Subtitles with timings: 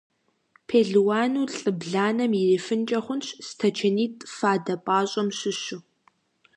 [0.67, 5.79] Пелуану лӀы бланэм ирифынкӀэ хъунщ стачанитӀ фадэ пӀащӀэм щыщу.